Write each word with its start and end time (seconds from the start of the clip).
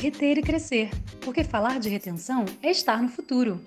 reter 0.00 0.38
e 0.38 0.42
crescer, 0.42 0.88
porque 1.20 1.44
falar 1.44 1.78
de 1.78 1.90
retenção 1.90 2.46
é 2.62 2.70
estar 2.70 3.02
no 3.02 3.08
futuro. 3.10 3.60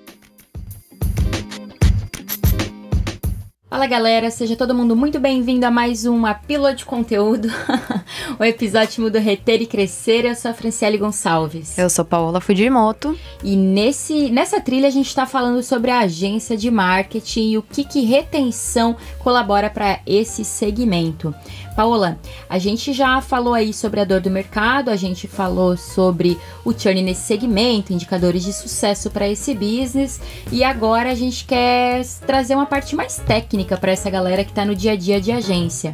Fala 3.69 3.85
galera, 3.85 4.31
seja 4.31 4.55
todo 4.55 4.73
mundo 4.73 4.95
muito 4.95 5.19
bem-vindo 5.19 5.63
a 5.63 5.69
mais 5.69 6.05
uma 6.05 6.33
pílula 6.33 6.73
de 6.73 6.85
conteúdo, 6.85 7.49
o 8.39 8.43
episódio 8.43 9.09
do 9.09 9.19
Reter 9.19 9.61
e 9.61 9.65
Crescer. 9.65 10.25
Eu 10.25 10.35
sou 10.35 10.51
a 10.51 10.53
Franciele 10.53 10.97
Gonçalves. 10.97 11.77
Eu 11.77 11.89
sou 11.89 12.03
Paola 12.03 12.41
Fujimoto. 12.41 13.17
E 13.43 13.55
nesse, 13.55 14.29
nessa 14.29 14.59
trilha 14.59 14.87
a 14.87 14.91
gente 14.91 15.07
está 15.07 15.25
falando 15.25 15.61
sobre 15.61 15.91
a 15.91 15.99
agência 15.99 16.57
de 16.57 16.71
marketing 16.71 17.51
e 17.51 17.57
o 17.57 17.61
que, 17.61 17.83
que 17.83 18.01
retenção 18.01 18.95
colabora 19.19 19.69
para 19.69 19.99
esse 20.05 20.43
segmento. 20.43 21.33
Paola, 21.75 22.19
a 22.47 22.59
gente 22.59 22.93
já 22.93 23.19
falou 23.19 23.53
aí 23.53 23.73
sobre 23.73 23.99
a 23.99 24.05
dor 24.05 24.21
do 24.21 24.29
mercado, 24.29 24.89
a 24.89 24.95
gente 24.95 25.27
falou 25.27 25.75
sobre 25.75 26.37
o 26.63 26.71
churn 26.71 27.01
nesse 27.01 27.21
segmento, 27.21 27.91
indicadores 27.91 28.43
de 28.43 28.53
sucesso 28.53 29.09
para 29.09 29.27
esse 29.27 29.55
business, 29.55 30.21
e 30.51 30.63
agora 30.63 31.11
a 31.11 31.15
gente 31.15 31.45
quer 31.45 32.05
trazer 32.27 32.53
uma 32.53 32.67
parte 32.67 32.95
mais 32.95 33.17
técnica 33.17 33.75
para 33.75 33.91
essa 33.91 34.09
galera 34.09 34.43
que 34.43 34.51
está 34.51 34.63
no 34.63 34.75
dia 34.75 34.91
a 34.91 34.95
dia 34.95 35.19
de 35.19 35.31
agência. 35.31 35.93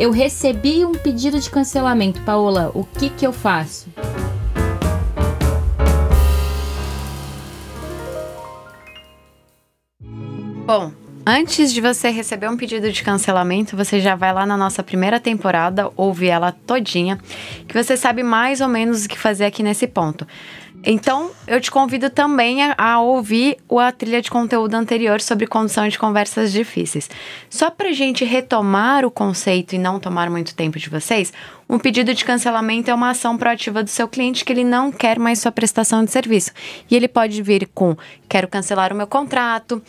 Eu 0.00 0.10
recebi 0.10 0.82
um 0.82 0.92
pedido 0.92 1.38
de 1.38 1.50
cancelamento, 1.50 2.22
Paola, 2.22 2.72
o 2.74 2.84
que 2.84 3.10
que 3.10 3.26
eu 3.26 3.34
faço? 3.34 3.86
Bom, 10.64 10.90
Antes 11.26 11.70
de 11.72 11.82
você 11.82 12.08
receber 12.08 12.48
um 12.48 12.56
pedido 12.56 12.90
de 12.90 13.04
cancelamento, 13.04 13.76
você 13.76 14.00
já 14.00 14.14
vai 14.14 14.32
lá 14.32 14.46
na 14.46 14.56
nossa 14.56 14.82
primeira 14.82 15.20
temporada, 15.20 15.90
ouve 15.94 16.26
ela 16.26 16.50
todinha, 16.50 17.18
que 17.68 17.74
você 17.74 17.94
sabe 17.94 18.22
mais 18.22 18.62
ou 18.62 18.68
menos 18.68 19.04
o 19.04 19.08
que 19.08 19.18
fazer 19.18 19.44
aqui 19.44 19.62
nesse 19.62 19.86
ponto. 19.86 20.26
Então, 20.84 21.30
eu 21.46 21.60
te 21.60 21.70
convido 21.70 22.08
também 22.08 22.64
a, 22.64 22.74
a, 22.76 23.00
ouvir 23.00 23.58
a 23.78 23.92
trilha 23.92 24.22
de 24.22 24.30
conteúdo 24.30 24.74
anterior 24.74 25.20
sobre 25.20 25.46
condução 25.46 25.86
de 25.86 25.98
conversas 25.98 26.52
difíceis. 26.52 27.10
Só 27.50 27.70
para 27.70 27.92
gente 27.92 28.24
retomar 28.24 29.04
o 29.04 29.10
conceito 29.10 29.74
e 29.74 29.78
não 29.78 30.00
tomar 30.00 30.30
muito 30.30 30.54
tempo 30.54 30.78
de 30.78 30.88
vocês, 30.88 31.32
um 31.70 31.78
pedido 31.78 32.12
de 32.12 32.24
cancelamento 32.24 32.90
é 32.90 32.94
uma 32.94 33.10
ação 33.10 33.38
proativa 33.38 33.84
do 33.84 33.88
seu 33.88 34.08
cliente 34.08 34.44
que 34.44 34.52
ele 34.52 34.64
não 34.64 34.90
quer 34.90 35.20
mais 35.20 35.38
sua 35.38 35.52
prestação 35.52 36.04
de 36.04 36.10
serviço. 36.10 36.50
E 36.90 36.96
ele 36.96 37.06
pode 37.06 37.40
vir 37.42 37.70
com: 37.72 37.96
quero 38.28 38.48
cancelar 38.48 38.92
o 38.92 38.96
meu 38.96 39.06
contrato, 39.06 39.80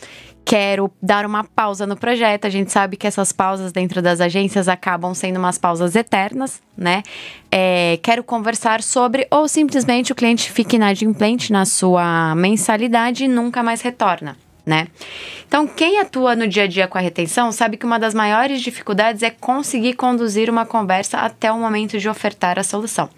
quero 0.44 0.88
dar 1.02 1.26
uma 1.26 1.42
pausa 1.42 1.84
no 1.84 1.96
projeto. 1.96 2.46
A 2.46 2.50
gente 2.50 2.70
sabe 2.70 2.96
que 2.96 3.04
essas 3.04 3.32
pausas 3.32 3.72
dentro 3.72 4.00
das 4.00 4.20
agências 4.20 4.68
acabam 4.68 5.12
sendo 5.12 5.40
umas 5.40 5.58
pausas 5.58 5.96
eternas, 5.96 6.62
né? 6.78 7.02
É, 7.50 7.98
quero 8.00 8.22
conversar 8.22 8.80
sobre, 8.80 9.26
ou 9.28 9.48
simplesmente 9.48 10.12
o 10.12 10.14
cliente 10.14 10.52
fica 10.52 10.76
inadimplente 10.76 11.50
na 11.50 11.64
sua 11.64 12.32
mensalidade 12.36 13.24
e 13.24 13.28
nunca 13.28 13.60
mais 13.60 13.80
retorna 13.80 14.36
né? 14.64 14.86
Então, 15.46 15.66
quem 15.66 15.98
atua 15.98 16.34
no 16.34 16.46
dia 16.46 16.62
a 16.62 16.66
dia 16.66 16.88
com 16.88 16.96
a 16.96 17.00
retenção 17.00 17.52
sabe 17.52 17.76
que 17.76 17.84
uma 17.84 17.98
das 17.98 18.14
maiores 18.14 18.62
dificuldades 18.62 19.22
é 19.22 19.28
conseguir 19.28 19.94
conduzir 19.94 20.48
uma 20.48 20.64
conversa 20.64 21.18
até 21.18 21.50
o 21.52 21.58
momento 21.58 21.98
de 21.98 22.08
ofertar 22.08 22.58
a 22.58 22.62
solução. 22.62 23.10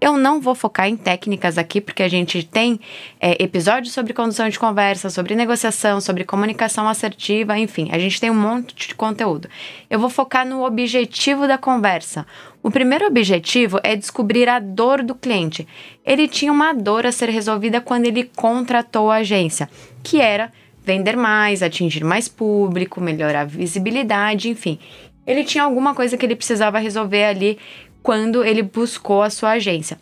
Eu 0.00 0.16
não 0.16 0.40
vou 0.40 0.54
focar 0.54 0.88
em 0.88 0.96
técnicas 0.96 1.58
aqui, 1.58 1.80
porque 1.80 2.02
a 2.02 2.08
gente 2.08 2.42
tem 2.42 2.80
é, 3.20 3.42
episódios 3.42 3.92
sobre 3.94 4.12
condução 4.12 4.48
de 4.48 4.58
conversa, 4.58 5.10
sobre 5.10 5.34
negociação, 5.34 6.00
sobre 6.00 6.24
comunicação 6.24 6.88
assertiva, 6.88 7.58
enfim, 7.58 7.88
a 7.92 7.98
gente 7.98 8.20
tem 8.20 8.30
um 8.30 8.34
monte 8.34 8.88
de 8.88 8.94
conteúdo. 8.94 9.48
Eu 9.88 10.00
vou 10.00 10.10
focar 10.10 10.46
no 10.46 10.64
objetivo 10.64 11.46
da 11.46 11.56
conversa. 11.56 12.26
O 12.62 12.70
primeiro 12.70 13.06
objetivo 13.06 13.78
é 13.84 13.94
descobrir 13.94 14.48
a 14.48 14.58
dor 14.58 15.02
do 15.02 15.14
cliente. 15.14 15.68
Ele 16.04 16.26
tinha 16.26 16.52
uma 16.52 16.72
dor 16.72 17.06
a 17.06 17.12
ser 17.12 17.28
resolvida 17.28 17.80
quando 17.80 18.06
ele 18.06 18.24
contratou 18.34 19.08
a 19.10 19.16
agência, 19.16 19.70
que 20.02 20.20
era 20.20 20.52
vender 20.86 21.16
mais, 21.16 21.64
atingir 21.64 22.04
mais 22.04 22.28
público, 22.28 23.00
melhorar 23.00 23.40
a 23.40 23.44
visibilidade, 23.44 24.48
enfim. 24.48 24.78
Ele 25.26 25.42
tinha 25.42 25.64
alguma 25.64 25.92
coisa 25.92 26.16
que 26.16 26.24
ele 26.24 26.36
precisava 26.36 26.78
resolver 26.78 27.24
ali 27.24 27.58
quando 28.04 28.44
ele 28.44 28.62
buscou 28.62 29.20
a 29.20 29.28
sua 29.28 29.52
agência. 29.52 29.98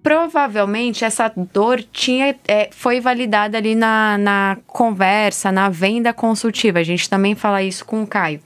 Provavelmente 0.00 1.04
essa 1.04 1.32
dor 1.52 1.82
tinha, 1.92 2.36
é, 2.46 2.70
foi 2.70 3.00
validada 3.00 3.58
ali 3.58 3.74
na, 3.74 4.16
na 4.16 4.58
conversa, 4.64 5.50
na 5.50 5.68
venda 5.68 6.12
consultiva. 6.12 6.78
A 6.78 6.84
gente 6.84 7.10
também 7.10 7.34
fala 7.34 7.62
isso 7.62 7.84
com 7.84 8.02
o 8.02 8.06
Caio. 8.06 8.40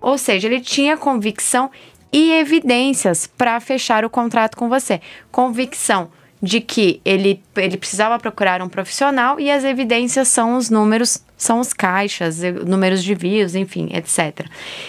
Ou 0.00 0.18
seja, 0.18 0.48
ele 0.48 0.60
tinha 0.60 0.96
convicção 0.96 1.70
e 2.12 2.32
evidências 2.32 3.28
para 3.28 3.60
fechar 3.60 4.04
o 4.04 4.10
contrato 4.10 4.56
com 4.56 4.68
você. 4.68 5.00
Convicção 5.30 6.10
de 6.42 6.60
que 6.60 7.00
ele, 7.04 7.42
ele 7.56 7.76
precisava 7.76 8.18
procurar 8.18 8.62
um 8.62 8.68
profissional 8.68 9.38
e 9.38 9.50
as 9.50 9.64
evidências 9.64 10.28
são 10.28 10.56
os 10.56 10.70
números, 10.70 11.22
são 11.36 11.60
os 11.60 11.72
caixas, 11.72 12.40
números 12.66 13.02
de 13.02 13.14
views, 13.14 13.54
enfim, 13.54 13.90
etc. 13.92 14.46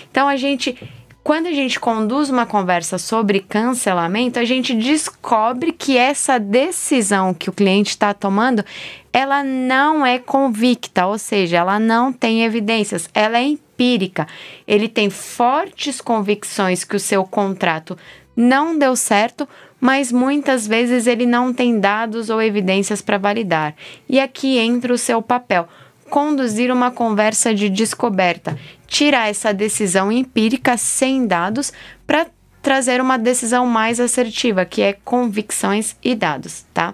Então 0.10 0.28
a 0.28 0.36
gente 0.36 0.78
quando 1.24 1.46
a 1.46 1.52
gente 1.52 1.80
conduz 1.80 2.32
uma 2.32 2.48
conversa 2.48 2.98
sobre 2.98 3.42
cancelamento, 3.42 4.40
a 4.40 4.46
gente 4.46 4.74
descobre 4.74 5.72
que 5.72 5.96
essa 5.96 6.40
decisão 6.40 7.32
que 7.32 7.48
o 7.48 7.54
cliente 7.54 7.92
está 7.92 8.12
tomando, 8.12 8.66
ela 9.14 9.44
não 9.44 10.04
é 10.04 10.18
convicta, 10.18 11.06
ou 11.06 11.20
seja, 11.20 11.58
ela 11.58 11.80
não 11.80 12.12
tem 12.12 12.44
evidências, 12.44 13.08
ela 13.14 13.38
é 13.38 13.44
empírica. 13.44 14.28
Ele 14.68 14.88
tem 14.88 15.12
fortes 15.12 16.02
convicções 16.02 16.84
que 16.84 16.96
o 16.96 17.00
seu 17.00 17.24
contrato 17.24 17.96
não 18.36 18.78
deu 18.78 18.96
certo, 18.96 19.48
mas 19.82 20.12
muitas 20.12 20.68
vezes 20.68 21.08
ele 21.08 21.26
não 21.26 21.52
tem 21.52 21.80
dados 21.80 22.30
ou 22.30 22.40
evidências 22.40 23.02
para 23.02 23.18
validar. 23.18 23.76
E 24.08 24.20
aqui 24.20 24.60
entra 24.60 24.94
o 24.94 24.98
seu 24.98 25.24
papel. 25.24 25.68
Conduzir 26.08 26.72
uma 26.72 26.92
conversa 26.92 27.56
de 27.56 27.68
descoberta, 27.68 28.58
tirar 28.86 29.30
essa 29.30 29.52
decisão 29.52 30.12
empírica 30.12 30.78
sem 30.78 31.26
dados 31.26 31.74
para 32.06 32.28
trazer 32.62 33.02
uma 33.02 33.18
decisão 33.18 33.66
mais 33.66 34.00
assertiva, 34.00 34.66
que 34.66 34.84
é 34.84 34.94
convicções 34.94 35.96
e 36.04 36.14
dados, 36.14 36.64
tá? 36.74 36.94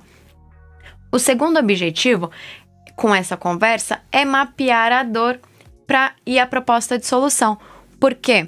O 1.12 1.20
segundo 1.20 1.60
objetivo 1.60 2.32
com 2.96 3.14
essa 3.14 3.36
conversa 3.36 4.00
é 4.12 4.24
mapear 4.24 4.94
a 4.94 5.04
dor 5.04 5.40
para 5.86 6.14
e 6.26 6.40
a 6.40 6.48
proposta 6.48 6.98
de 6.98 7.06
solução. 7.06 7.58
Por 8.00 8.14
quê? 8.14 8.48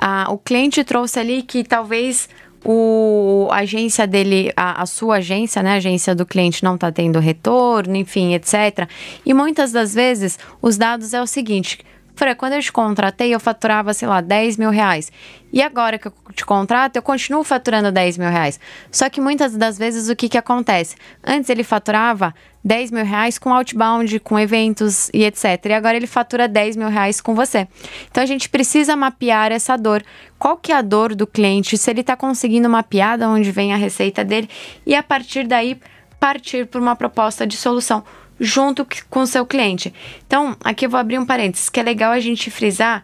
Ah, 0.00 0.26
o 0.28 0.38
cliente 0.38 0.84
trouxe 0.84 1.18
ali 1.18 1.42
que 1.42 1.64
talvez 1.64 2.28
o, 2.70 3.48
a 3.50 3.60
agência 3.60 4.06
dele, 4.06 4.52
a, 4.54 4.82
a, 4.82 4.84
sua 4.84 5.16
agência, 5.16 5.62
né, 5.62 5.72
a 5.72 5.76
agência 5.76 6.14
do 6.14 6.26
cliente 6.26 6.62
não 6.62 6.74
está 6.74 6.92
tendo 6.92 7.18
retorno, 7.18 7.96
enfim, 7.96 8.34
etc. 8.34 8.86
E 9.24 9.32
muitas 9.32 9.72
das 9.72 9.94
vezes 9.94 10.38
os 10.60 10.76
dados 10.76 11.14
é 11.14 11.22
o 11.22 11.26
seguinte. 11.26 11.78
Fran, 12.14 12.34
quando 12.34 12.52
eu 12.52 12.60
te 12.60 12.70
contratei, 12.70 13.34
eu 13.34 13.40
faturava, 13.40 13.94
sei 13.94 14.06
lá, 14.06 14.20
10 14.20 14.58
mil 14.58 14.68
reais. 14.68 15.10
E 15.50 15.62
agora 15.62 15.98
que 15.98 16.08
eu 16.08 16.12
te 16.34 16.44
contrato, 16.44 16.96
eu 16.96 17.02
continuo 17.02 17.42
faturando 17.42 17.90
10 17.90 18.18
mil 18.18 18.28
reais. 18.28 18.60
Só 18.92 19.08
que 19.08 19.18
muitas 19.18 19.56
das 19.56 19.78
vezes 19.78 20.10
o 20.10 20.16
que, 20.16 20.28
que 20.28 20.36
acontece? 20.36 20.94
Antes 21.24 21.48
ele 21.48 21.64
faturava 21.64 22.34
10 22.68 22.90
mil 22.90 23.04
reais 23.04 23.38
com 23.38 23.50
outbound, 23.50 24.20
com 24.20 24.38
eventos 24.38 25.08
e 25.14 25.24
etc. 25.24 25.64
E 25.64 25.72
agora 25.72 25.96
ele 25.96 26.06
fatura 26.06 26.46
10 26.46 26.76
mil 26.76 26.88
reais 26.88 27.18
com 27.18 27.34
você. 27.34 27.66
Então 28.10 28.22
a 28.22 28.26
gente 28.26 28.46
precisa 28.46 28.94
mapear 28.94 29.50
essa 29.50 29.74
dor. 29.74 30.04
Qual 30.38 30.54
que 30.58 30.70
é 30.70 30.76
a 30.76 30.82
dor 30.82 31.14
do 31.14 31.26
cliente? 31.26 31.78
Se 31.78 31.90
ele 31.90 32.02
está 32.02 32.14
conseguindo 32.14 32.68
mapear 32.68 33.16
de 33.16 33.24
onde 33.24 33.50
vem 33.50 33.72
a 33.72 33.76
receita 33.78 34.22
dele 34.22 34.50
e 34.84 34.94
a 34.94 35.02
partir 35.02 35.46
daí 35.46 35.80
partir 36.20 36.66
para 36.66 36.78
uma 36.78 36.94
proposta 36.94 37.46
de 37.46 37.56
solução 37.56 38.04
junto 38.38 38.86
com 39.08 39.20
o 39.20 39.26
seu 39.26 39.46
cliente. 39.46 39.94
Então, 40.26 40.54
aqui 40.62 40.84
eu 40.84 40.90
vou 40.90 41.00
abrir 41.00 41.18
um 41.18 41.24
parênteses, 41.24 41.70
que 41.70 41.80
é 41.80 41.82
legal 41.82 42.12
a 42.12 42.20
gente 42.20 42.50
frisar 42.50 43.02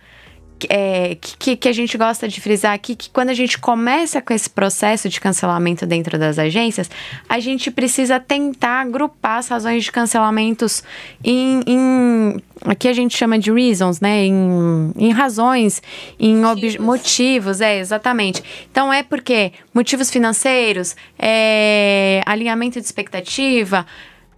é, 0.69 1.17
que, 1.21 1.57
que 1.57 1.69
a 1.69 1.73
gente 1.73 1.97
gosta 1.99 2.29
de 2.29 2.41
frisar 2.41 2.73
aqui 2.73 2.95
que 2.95 3.11
quando 3.11 3.31
a 3.31 3.35
gente 3.35 3.59
começa 3.59 4.21
com 4.21 4.33
esse 4.33 4.49
processo 4.49 5.09
de 5.09 5.21
cancelamento 5.21 5.87
dentro 5.87 6.19
das 6.19 6.39
agências, 6.39 6.91
a 7.29 7.39
gente 7.41 7.71
precisa 7.71 8.21
tentar 8.21 8.81
agrupar 8.81 9.39
as 9.39 9.49
razões 9.49 9.85
de 9.85 9.93
cancelamentos 9.93 10.83
em, 11.23 11.63
em 11.67 12.43
aqui 12.65 12.89
a 12.89 12.93
gente 12.93 13.17
chama 13.17 13.39
de 13.39 13.53
reasons, 13.53 14.01
né? 14.01 14.25
Em, 14.25 14.93
em 14.97 15.11
razões, 15.11 15.83
em 16.19 16.37
motivos. 16.37 16.77
motivos, 16.79 17.61
é, 17.61 17.79
exatamente. 17.79 18.43
Então 18.71 18.93
é 18.93 19.03
porque 19.03 19.53
motivos 19.73 20.11
financeiros, 20.11 20.97
é, 21.19 22.23
alinhamento 22.27 22.81
de 22.81 22.87
expectativa, 22.87 23.87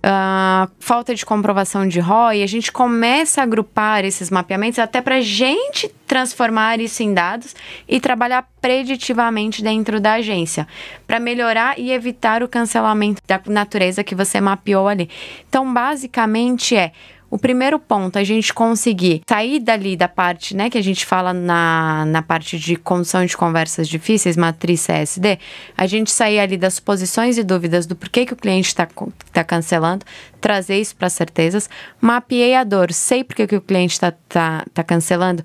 uh, 0.07 0.71
falta 0.79 1.15
de 1.15 1.27
comprovação 1.27 1.87
de 1.87 1.99
ROI, 1.99 2.43
a 2.43 2.47
gente 2.47 2.71
começa 2.71 3.41
a 3.41 3.45
agrupar 3.45 4.05
esses 4.05 4.31
mapeamentos 4.31 4.79
até 4.79 5.01
para 5.01 5.17
a 5.17 5.21
gente 5.21 5.89
transformar 6.07 6.81
isso 6.81 7.03
em 7.03 7.13
dados 7.13 7.55
e 7.89 7.99
trabalhar 7.99 8.49
preditivamente 8.61 9.63
dentro 9.63 10.01
da 10.01 10.15
agência, 10.15 10.67
para 11.07 11.19
melhorar 11.19 11.79
e 11.79 11.91
evitar 11.91 12.43
o 12.43 12.49
cancelamento 12.49 13.21
da 13.27 13.41
natureza 13.47 14.05
que 14.05 14.15
você 14.15 14.41
mapeou 14.41 14.87
ali. 14.87 15.11
Então, 15.49 15.73
basicamente 15.73 16.77
é 16.77 16.93
o 17.31 17.39
primeiro 17.39 17.79
ponto, 17.79 18.19
a 18.19 18.25
gente 18.25 18.55
conseguir 18.55 19.23
sair 19.29 19.59
dali 19.59 19.97
da 19.97 20.09
parte, 20.09 20.57
né, 20.57 20.71
que 20.71 20.79
a 20.79 20.83
gente 20.83 21.05
fala 21.05 21.33
na, 21.33 22.05
na 22.07 22.23
parte 22.23 22.59
de 22.59 22.77
condução 22.77 23.25
de 23.25 23.37
conversas 23.37 23.89
difíceis, 23.89 24.37
matriz 24.37 24.87
CSD, 24.87 25.39
a 25.77 25.87
gente 25.87 26.11
sair 26.11 26.39
ali 26.39 26.57
das 26.57 26.75
suposições 26.75 27.37
e 27.37 27.43
dúvidas 27.43 27.87
do 27.87 27.97
porquê 27.97 28.25
que 28.25 28.33
o 28.33 28.37
cliente 28.37 28.69
está 28.69 28.89
tá 29.33 29.43
cancelando, 29.43 30.05
trazer 30.41 30.81
isso 30.81 30.95
para 30.95 31.09
certezas, 31.09 31.69
mapeei 32.01 32.55
a 32.55 32.63
dor, 32.63 32.93
sei 32.93 33.25
porque 33.25 33.47
que 33.47 33.57
o 33.57 33.61
cliente 33.61 33.95
está 33.95 34.13
tá, 34.29 34.65
tá 34.73 34.85
cancelando, 34.85 35.43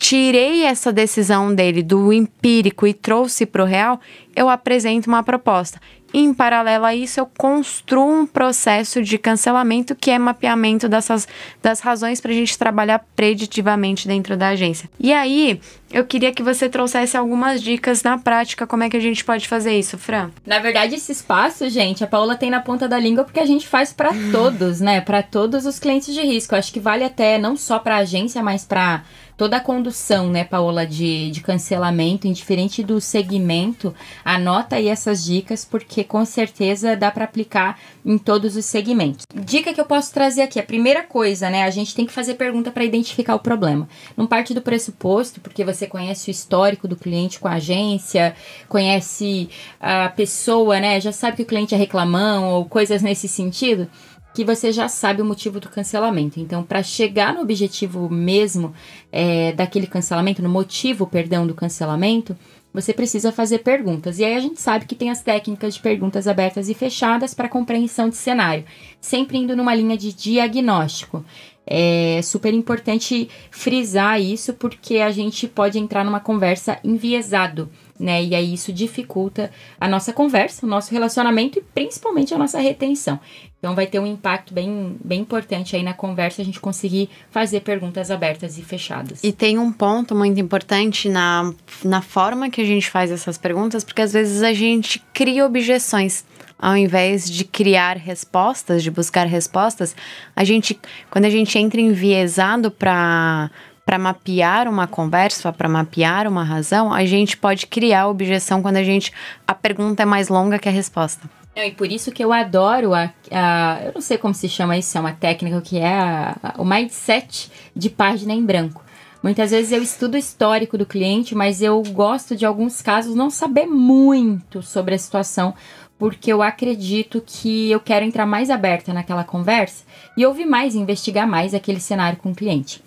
tirei 0.00 0.64
essa 0.64 0.90
decisão 0.90 1.54
dele 1.54 1.82
do 1.82 2.10
empírico 2.10 2.86
e 2.86 2.94
trouxe 2.94 3.44
para 3.44 3.62
o 3.62 3.66
real, 3.66 4.00
eu 4.34 4.48
apresento 4.48 5.08
uma 5.08 5.22
proposta. 5.22 5.78
Em 6.12 6.34
paralelo 6.34 6.84
a 6.84 6.94
isso, 6.94 7.20
eu 7.20 7.26
construo 7.38 8.22
um 8.22 8.26
processo 8.26 9.02
de 9.02 9.16
cancelamento 9.16 9.94
que 9.94 10.10
é 10.10 10.18
mapeamento 10.18 10.88
dessas 10.88 11.28
das 11.62 11.80
razões 11.80 12.20
para 12.20 12.32
a 12.32 12.34
gente 12.34 12.58
trabalhar 12.58 13.04
preditivamente 13.14 14.08
dentro 14.08 14.36
da 14.36 14.48
agência. 14.48 14.90
E 14.98 15.12
aí, 15.12 15.60
eu 15.92 16.04
queria 16.04 16.32
que 16.32 16.42
você 16.42 16.68
trouxesse 16.68 17.16
algumas 17.16 17.62
dicas 17.62 18.02
na 18.02 18.16
prática, 18.16 18.66
como 18.66 18.84
é 18.84 18.90
que 18.90 18.96
a 18.96 19.00
gente 19.00 19.24
pode 19.24 19.48
fazer 19.48 19.76
isso, 19.78 19.98
Fran? 19.98 20.30
Na 20.46 20.58
verdade, 20.58 20.94
esse 20.94 21.12
espaço, 21.12 21.68
gente, 21.68 22.04
a 22.04 22.06
Paula 22.06 22.36
tem 22.36 22.50
na 22.50 22.60
ponta 22.60 22.88
da 22.88 22.98
língua 22.98 23.24
porque 23.24 23.40
a 23.40 23.46
gente 23.46 23.66
faz 23.66 23.92
para 23.92 24.10
todos, 24.30 24.80
né? 24.80 25.00
Para 25.00 25.22
todos 25.22 25.66
os 25.66 25.78
clientes 25.78 26.14
de 26.14 26.22
risco. 26.22 26.54
Eu 26.54 26.58
acho 26.58 26.72
que 26.72 26.80
vale 26.80 27.04
até 27.04 27.38
não 27.38 27.56
só 27.56 27.78
para 27.78 27.96
a 27.96 28.00
agência, 28.00 28.42
mas 28.42 28.64
para 28.64 29.02
toda 29.40 29.56
a 29.56 29.60
condução, 29.60 30.28
né, 30.28 30.44
Paola, 30.44 30.86
de, 30.86 31.30
de 31.30 31.40
cancelamento, 31.40 32.28
indiferente 32.28 32.82
do 32.82 33.00
segmento, 33.00 33.94
anota 34.22 34.76
aí 34.76 34.86
essas 34.86 35.24
dicas, 35.24 35.64
porque 35.64 35.99
com 36.04 36.24
certeza 36.24 36.96
dá 36.96 37.10
para 37.10 37.24
aplicar 37.24 37.78
em 38.04 38.16
todos 38.18 38.56
os 38.56 38.64
segmentos. 38.64 39.26
Dica 39.34 39.72
que 39.72 39.80
eu 39.80 39.84
posso 39.84 40.12
trazer 40.12 40.42
aqui, 40.42 40.58
a 40.58 40.62
primeira 40.62 41.02
coisa, 41.02 41.50
né, 41.50 41.64
a 41.64 41.70
gente 41.70 41.94
tem 41.94 42.06
que 42.06 42.12
fazer 42.12 42.34
pergunta 42.34 42.70
para 42.70 42.84
identificar 42.84 43.34
o 43.34 43.38
problema. 43.38 43.88
Não 44.16 44.26
parte 44.26 44.54
do 44.54 44.62
pressuposto, 44.62 45.40
porque 45.40 45.64
você 45.64 45.86
conhece 45.86 46.30
o 46.30 46.32
histórico 46.32 46.88
do 46.88 46.96
cliente 46.96 47.38
com 47.38 47.48
a 47.48 47.54
agência, 47.54 48.34
conhece 48.68 49.48
a 49.80 50.08
pessoa, 50.08 50.80
né, 50.80 51.00
já 51.00 51.12
sabe 51.12 51.36
que 51.36 51.42
o 51.42 51.46
cliente 51.46 51.74
é 51.74 51.78
reclamão 51.78 52.50
ou 52.50 52.64
coisas 52.64 53.02
nesse 53.02 53.28
sentido 53.28 53.88
que 54.34 54.44
você 54.44 54.72
já 54.72 54.88
sabe 54.88 55.22
o 55.22 55.24
motivo 55.24 55.58
do 55.58 55.68
cancelamento. 55.68 56.38
Então, 56.38 56.62
para 56.62 56.82
chegar 56.82 57.34
no 57.34 57.40
objetivo 57.40 58.08
mesmo 58.08 58.72
é, 59.10 59.52
daquele 59.52 59.86
cancelamento, 59.86 60.42
no 60.42 60.48
motivo, 60.48 61.06
perdão, 61.06 61.46
do 61.46 61.54
cancelamento, 61.54 62.36
você 62.72 62.92
precisa 62.92 63.32
fazer 63.32 63.58
perguntas. 63.58 64.18
E 64.18 64.24
aí 64.24 64.34
a 64.34 64.40
gente 64.40 64.60
sabe 64.60 64.84
que 64.86 64.94
tem 64.94 65.10
as 65.10 65.22
técnicas 65.22 65.74
de 65.74 65.80
perguntas 65.80 66.28
abertas 66.28 66.68
e 66.68 66.74
fechadas 66.74 67.34
para 67.34 67.48
compreensão 67.48 68.08
de 68.08 68.16
cenário, 68.16 68.64
sempre 69.00 69.38
indo 69.38 69.56
numa 69.56 69.74
linha 69.74 69.96
de 69.96 70.12
diagnóstico. 70.12 71.24
É 71.66 72.20
super 72.22 72.54
importante 72.54 73.28
frisar 73.50 74.20
isso 74.20 74.54
porque 74.54 74.98
a 74.98 75.10
gente 75.10 75.46
pode 75.46 75.78
entrar 75.78 76.04
numa 76.04 76.20
conversa 76.20 76.78
enviesado 76.82 77.70
né? 78.00 78.24
E 78.24 78.34
aí 78.34 78.54
isso 78.54 78.72
dificulta 78.72 79.50
a 79.78 79.86
nossa 79.86 80.12
conversa, 80.12 80.64
o 80.64 80.68
nosso 80.68 80.90
relacionamento 80.90 81.58
e 81.58 81.62
principalmente 81.62 82.34
a 82.34 82.38
nossa 82.38 82.58
retenção. 82.58 83.20
Então 83.58 83.74
vai 83.74 83.86
ter 83.86 83.98
um 83.98 84.06
impacto 84.06 84.54
bem, 84.54 84.96
bem 85.04 85.20
importante 85.20 85.76
aí 85.76 85.82
na 85.82 85.92
conversa 85.92 86.40
a 86.40 86.44
gente 86.44 86.58
conseguir 86.58 87.10
fazer 87.30 87.60
perguntas 87.60 88.10
abertas 88.10 88.56
e 88.56 88.62
fechadas. 88.62 89.22
E 89.22 89.32
tem 89.32 89.58
um 89.58 89.70
ponto 89.70 90.14
muito 90.14 90.40
importante 90.40 91.10
na, 91.10 91.52
na 91.84 92.00
forma 92.00 92.48
que 92.48 92.62
a 92.62 92.64
gente 92.64 92.88
faz 92.88 93.10
essas 93.10 93.36
perguntas, 93.36 93.84
porque 93.84 94.00
às 94.00 94.14
vezes 94.14 94.42
a 94.42 94.54
gente 94.54 94.98
cria 95.12 95.44
objeções 95.44 96.24
ao 96.58 96.76
invés 96.76 97.28
de 97.30 97.42
criar 97.42 97.96
respostas, 97.96 98.82
de 98.82 98.90
buscar 98.90 99.26
respostas, 99.26 99.96
a 100.36 100.44
gente, 100.44 100.78
quando 101.10 101.24
a 101.24 101.30
gente 101.30 101.58
entra 101.58 101.80
enviesado 101.80 102.70
para 102.70 103.50
para 103.90 103.98
mapear 103.98 104.68
uma 104.68 104.86
conversa, 104.86 105.52
para 105.52 105.68
mapear 105.68 106.28
uma 106.28 106.44
razão, 106.44 106.92
a 106.92 107.04
gente 107.04 107.36
pode 107.36 107.66
criar 107.66 108.06
objeção 108.06 108.62
quando 108.62 108.76
a 108.76 108.84
gente 108.84 109.12
a 109.44 109.52
pergunta 109.52 110.04
é 110.04 110.06
mais 110.06 110.28
longa 110.28 110.60
que 110.60 110.68
a 110.68 110.70
resposta. 110.72 111.28
Não, 111.56 111.64
e 111.64 111.72
por 111.72 111.90
isso 111.90 112.12
que 112.12 112.22
eu 112.22 112.32
adoro 112.32 112.94
a, 112.94 113.12
a, 113.32 113.80
Eu 113.86 113.92
não 113.96 114.00
sei 114.00 114.16
como 114.16 114.32
se 114.32 114.48
chama 114.48 114.78
isso, 114.78 114.96
é 114.96 115.00
uma 115.00 115.10
técnica 115.10 115.60
que 115.60 115.76
é 115.76 115.92
a, 115.92 116.36
a, 116.40 116.62
o 116.62 116.64
mindset 116.64 117.50
de 117.74 117.90
página 117.90 118.32
em 118.32 118.46
branco. 118.46 118.80
Muitas 119.20 119.50
vezes 119.50 119.72
eu 119.72 119.82
estudo 119.82 120.14
o 120.14 120.18
histórico 120.18 120.78
do 120.78 120.86
cliente, 120.86 121.34
mas 121.34 121.60
eu 121.60 121.82
gosto 121.82 122.36
de 122.36 122.46
alguns 122.46 122.80
casos 122.80 123.16
não 123.16 123.28
saber 123.28 123.66
muito 123.66 124.62
sobre 124.62 124.94
a 124.94 124.98
situação, 124.98 125.52
porque 125.98 126.32
eu 126.32 126.42
acredito 126.42 127.20
que 127.26 127.68
eu 127.72 127.80
quero 127.80 128.04
entrar 128.04 128.24
mais 128.24 128.50
aberta 128.50 128.94
naquela 128.94 129.24
conversa 129.24 129.82
e 130.16 130.24
ouvir 130.24 130.46
mais, 130.46 130.76
investigar 130.76 131.26
mais 131.26 131.54
aquele 131.54 131.80
cenário 131.80 132.18
com 132.18 132.30
o 132.30 132.36
cliente. 132.36 132.80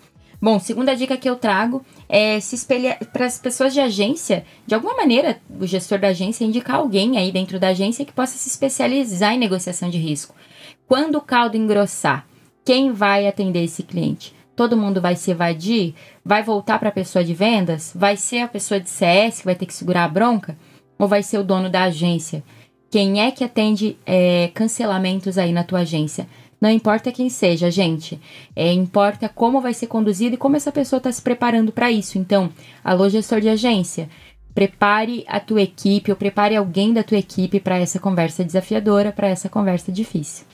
Bom, 0.44 0.58
segunda 0.58 0.94
dica 0.94 1.16
que 1.16 1.26
eu 1.26 1.36
trago 1.36 1.82
é 2.06 2.38
se 2.38 2.54
espelhar 2.54 2.98
para 3.14 3.24
as 3.24 3.38
pessoas 3.38 3.72
de 3.72 3.80
agência, 3.80 4.44
de 4.66 4.74
alguma 4.74 4.94
maneira, 4.94 5.40
o 5.58 5.66
gestor 5.66 5.98
da 5.98 6.08
agência 6.08 6.44
indicar 6.44 6.76
alguém 6.76 7.16
aí 7.16 7.32
dentro 7.32 7.58
da 7.58 7.68
agência 7.68 8.04
que 8.04 8.12
possa 8.12 8.36
se 8.36 8.50
especializar 8.50 9.32
em 9.32 9.38
negociação 9.38 9.88
de 9.88 9.96
risco. 9.96 10.34
Quando 10.86 11.16
o 11.16 11.22
caldo 11.22 11.56
engrossar, 11.56 12.26
quem 12.62 12.92
vai 12.92 13.26
atender 13.26 13.64
esse 13.64 13.82
cliente? 13.82 14.34
Todo 14.54 14.76
mundo 14.76 15.00
vai 15.00 15.16
se 15.16 15.30
evadir? 15.30 15.94
Vai 16.22 16.42
voltar 16.42 16.78
para 16.78 16.90
a 16.90 16.92
pessoa 16.92 17.24
de 17.24 17.32
vendas? 17.32 17.90
Vai 17.94 18.14
ser 18.14 18.40
a 18.40 18.48
pessoa 18.48 18.78
de 18.78 18.90
CS 18.90 19.38
que 19.38 19.46
vai 19.46 19.54
ter 19.54 19.64
que 19.64 19.72
segurar 19.72 20.04
a 20.04 20.08
bronca? 20.08 20.58
Ou 20.98 21.08
vai 21.08 21.22
ser 21.22 21.38
o 21.38 21.42
dono 21.42 21.70
da 21.70 21.84
agência? 21.84 22.44
Quem 22.94 23.20
é 23.20 23.32
que 23.32 23.42
atende 23.42 23.98
é, 24.06 24.52
cancelamentos 24.54 25.36
aí 25.36 25.52
na 25.52 25.64
tua 25.64 25.80
agência? 25.80 26.28
Não 26.60 26.70
importa 26.70 27.10
quem 27.10 27.28
seja, 27.28 27.68
gente. 27.68 28.20
É, 28.54 28.72
importa 28.72 29.28
como 29.28 29.60
vai 29.60 29.74
ser 29.74 29.88
conduzido 29.88 30.36
e 30.36 30.38
como 30.38 30.54
essa 30.54 30.70
pessoa 30.70 30.98
está 30.98 31.10
se 31.10 31.20
preparando 31.20 31.72
para 31.72 31.90
isso. 31.90 32.18
Então, 32.18 32.50
alô, 32.84 33.08
gestor 33.08 33.40
de 33.40 33.48
agência, 33.48 34.08
prepare 34.54 35.24
a 35.26 35.40
tua 35.40 35.62
equipe 35.62 36.12
ou 36.12 36.16
prepare 36.16 36.54
alguém 36.54 36.92
da 36.92 37.02
tua 37.02 37.18
equipe 37.18 37.58
para 37.58 37.80
essa 37.80 37.98
conversa 37.98 38.44
desafiadora, 38.44 39.10
para 39.10 39.26
essa 39.26 39.48
conversa 39.48 39.90
difícil. 39.90 40.46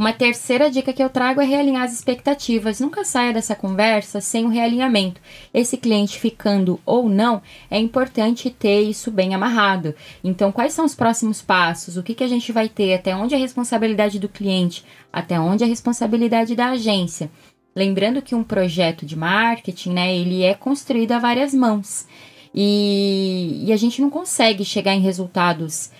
Uma 0.00 0.14
terceira 0.14 0.70
dica 0.70 0.94
que 0.94 1.04
eu 1.04 1.10
trago 1.10 1.42
é 1.42 1.44
realinhar 1.44 1.82
as 1.82 1.92
expectativas. 1.92 2.80
Nunca 2.80 3.04
saia 3.04 3.34
dessa 3.34 3.54
conversa 3.54 4.18
sem 4.18 4.46
um 4.46 4.48
realinhamento. 4.48 5.20
Esse 5.52 5.76
cliente 5.76 6.18
ficando 6.18 6.80
ou 6.86 7.06
não, 7.06 7.42
é 7.70 7.78
importante 7.78 8.48
ter 8.48 8.80
isso 8.80 9.10
bem 9.10 9.34
amarrado. 9.34 9.94
Então, 10.24 10.50
quais 10.50 10.72
são 10.72 10.86
os 10.86 10.94
próximos 10.94 11.42
passos? 11.42 11.98
O 11.98 12.02
que, 12.02 12.14
que 12.14 12.24
a 12.24 12.28
gente 12.28 12.50
vai 12.50 12.66
ter? 12.66 12.94
Até 12.94 13.14
onde 13.14 13.34
é 13.34 13.36
a 13.36 13.40
responsabilidade 13.40 14.18
do 14.18 14.26
cliente? 14.26 14.86
Até 15.12 15.38
onde 15.38 15.64
é 15.64 15.66
a 15.66 15.68
responsabilidade 15.68 16.56
da 16.56 16.70
agência? 16.70 17.30
Lembrando 17.76 18.22
que 18.22 18.34
um 18.34 18.42
projeto 18.42 19.04
de 19.04 19.14
marketing, 19.14 19.90
né, 19.90 20.16
ele 20.16 20.42
é 20.42 20.54
construído 20.54 21.12
a 21.12 21.18
várias 21.18 21.52
mãos. 21.52 22.06
E, 22.54 23.64
e 23.66 23.70
a 23.70 23.76
gente 23.76 24.00
não 24.00 24.08
consegue 24.08 24.64
chegar 24.64 24.94
em 24.94 25.00
resultados 25.00 25.90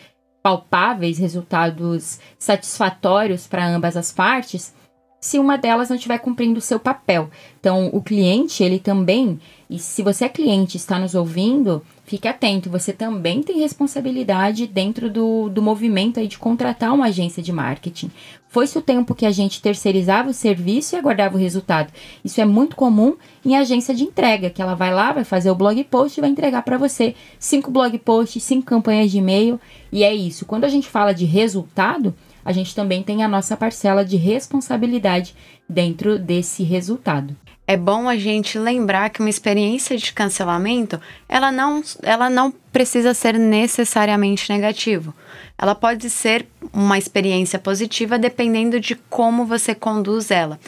palpáveis, 0.43 1.19
resultados 1.19 2.19
satisfatórios 2.39 3.47
para 3.47 3.67
ambas 3.67 3.97
as 3.97 4.11
partes, 4.13 4.75
se 5.21 5.39
uma 5.39 5.59
delas 5.59 5.91
não 5.91 5.97
estiver 5.97 6.19
cumprindo 6.19 6.59
o 6.59 6.63
seu 6.63 6.81
papel. 6.81 7.31
Então, 7.59 7.91
o 7.93 8.03
cliente, 8.03 8.63
ele 8.63 8.79
também, 8.79 9.39
e 9.69 9.79
se 9.79 10.03
você 10.03 10.25
é 10.25 10.29
cliente 10.29 10.79
está 10.79 10.99
nos 10.99 11.15
ouvindo, 11.15 11.83
fique 12.11 12.27
atento, 12.27 12.69
você 12.69 12.93
também 12.93 13.41
tem 13.41 13.61
responsabilidade 13.61 14.67
dentro 14.67 15.09
do, 15.09 15.49
do 15.49 15.63
movimento 15.63 16.19
aí 16.19 16.27
de 16.27 16.37
contratar 16.37 16.93
uma 16.93 17.07
agência 17.07 17.41
de 17.41 17.53
marketing. 17.53 18.11
Foi-se 18.49 18.77
o 18.77 18.83
tempo 18.83 19.15
que 19.15 19.25
a 19.25 19.31
gente 19.31 19.63
terceirizava 19.63 20.29
o 20.29 20.35
serviço 20.35 20.97
e 20.97 20.99
aguardava 20.99 21.37
o 21.37 21.39
resultado. 21.39 21.93
Isso 22.25 22.41
é 22.41 22.45
muito 22.45 22.75
comum 22.75 23.15
em 23.45 23.57
agência 23.57 23.95
de 23.95 24.03
entrega, 24.03 24.51
que 24.51 24.61
ela 24.61 24.75
vai 24.75 24.93
lá, 24.93 25.13
vai 25.13 25.23
fazer 25.23 25.53
o 25.53 25.55
blog 25.55 25.85
post 25.85 26.19
e 26.19 26.21
vai 26.21 26.31
entregar 26.31 26.63
para 26.63 26.77
você 26.77 27.15
cinco 27.39 27.71
blog 27.71 27.97
posts, 27.99 28.43
cinco 28.43 28.67
campanhas 28.67 29.09
de 29.13 29.19
e-mail, 29.19 29.61
e 29.93 30.03
é 30.03 30.13
isso. 30.13 30.45
Quando 30.45 30.65
a 30.65 30.69
gente 30.69 30.89
fala 30.89 31.13
de 31.15 31.25
resultado, 31.25 32.13
a 32.45 32.51
gente 32.51 32.75
também 32.75 33.05
tem 33.05 33.23
a 33.23 33.29
nossa 33.29 33.57
parcela 33.57 34.05
de 34.05 34.17
responsabilidade 34.17 35.33
dentro 35.71 36.19
desse 36.19 36.63
resultado. 36.65 37.37
É 37.67 37.77
bom 37.77 38.09
a 38.09 38.17
gente 38.17 38.59
lembrar 38.59 39.11
que 39.11 39.21
uma 39.21 39.31
experiência 39.31 39.97
de 39.97 40.13
cancelamento, 40.13 41.01
ela 41.29 41.53
não, 41.53 41.81
ela 42.03 42.29
não 42.29 42.51
precisa 42.51 43.15
ser 43.15 43.39
necessariamente 43.39 44.51
negativa. 44.51 45.15
Ela 45.57 45.77
pode 45.77 46.11
ser 46.11 46.49
uma 46.73 46.99
experiência 46.99 47.61
positiva 47.61 48.19
dependendo 48.19 48.81
de 48.81 48.97
como 49.09 49.47
você 49.47 49.73
conduz 49.73 50.33
ela. 50.33 50.59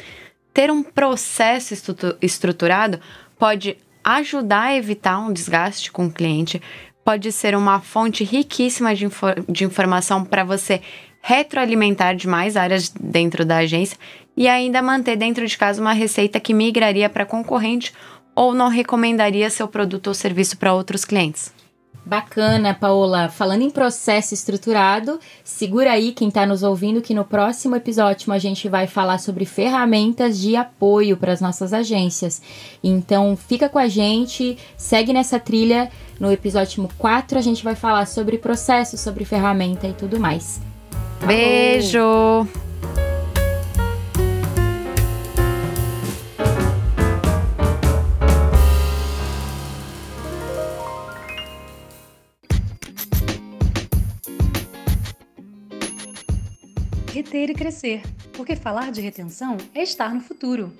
Ter 0.54 0.70
um 0.70 0.82
processo 0.82 1.74
estruturado 2.20 3.00
pode 3.36 3.76
ajudar 4.04 4.66
a 4.66 4.76
evitar 4.76 5.18
um 5.18 5.32
desgaste 5.32 5.90
com 5.90 6.06
o 6.06 6.12
cliente, 6.12 6.62
pode 7.04 7.32
ser 7.32 7.56
uma 7.56 7.80
fonte 7.80 8.22
riquíssima 8.22 8.94
de, 8.94 9.06
infor 9.06 9.34
de 9.48 9.64
informação 9.64 10.24
para 10.24 10.44
você 10.44 10.80
retroalimentar 11.22 12.16
demais 12.16 12.56
áreas 12.56 12.88
dentro 12.88 13.44
da 13.44 13.58
agência 13.58 13.96
e 14.36 14.48
ainda 14.48 14.82
manter 14.82 15.16
dentro 15.16 15.46
de 15.46 15.56
casa 15.56 15.80
uma 15.80 15.92
receita 15.92 16.40
que 16.40 16.54
migraria 16.54 17.08
para 17.08 17.26
concorrente 17.26 17.92
ou 18.34 18.54
não 18.54 18.68
recomendaria 18.68 19.50
seu 19.50 19.68
produto 19.68 20.08
ou 20.08 20.14
serviço 20.14 20.56
para 20.56 20.74
outros 20.74 21.04
clientes. 21.04 21.52
Bacana, 22.04 22.74
Paola. 22.74 23.28
Falando 23.28 23.62
em 23.62 23.70
processo 23.70 24.34
estruturado, 24.34 25.20
segura 25.44 25.92
aí 25.92 26.12
quem 26.12 26.28
está 26.28 26.44
nos 26.44 26.64
ouvindo 26.64 27.00
que 27.00 27.14
no 27.14 27.24
próximo 27.24 27.76
episódio 27.76 28.32
a 28.32 28.38
gente 28.38 28.68
vai 28.68 28.88
falar 28.88 29.18
sobre 29.18 29.44
ferramentas 29.44 30.40
de 30.40 30.56
apoio 30.56 31.16
para 31.16 31.32
as 31.32 31.40
nossas 31.40 31.72
agências. 31.72 32.42
Então 32.82 33.36
fica 33.36 33.68
com 33.68 33.78
a 33.78 33.86
gente, 33.86 34.58
segue 34.76 35.12
nessa 35.12 35.38
trilha. 35.38 35.90
No 36.18 36.32
episódio 36.32 36.88
4 36.98 37.38
a 37.38 37.42
gente 37.42 37.62
vai 37.62 37.76
falar 37.76 38.06
sobre 38.06 38.36
processo, 38.36 38.98
sobre 38.98 39.24
ferramenta 39.24 39.86
e 39.86 39.92
tudo 39.92 40.18
mais. 40.18 40.60
Beijo! 41.24 42.71
Reter 57.32 57.48
e 57.48 57.54
crescer, 57.54 58.02
porque 58.34 58.54
falar 58.54 58.92
de 58.92 59.00
retenção 59.00 59.56
é 59.74 59.82
estar 59.82 60.14
no 60.14 60.20
futuro. 60.20 60.70